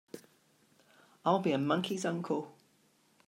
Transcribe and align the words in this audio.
I'll 1.23 1.37
be 1.41 1.51
a 1.51 1.59
monkey's 1.59 2.05
uncle! 2.05 2.55